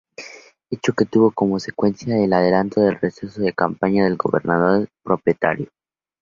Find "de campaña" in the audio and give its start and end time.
3.39-4.03